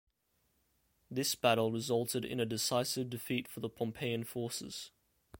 [1.11, 4.89] This battle resulted in a decisive defeat for the Pompeian forces.